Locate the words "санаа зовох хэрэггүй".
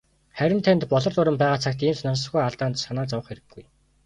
2.83-3.63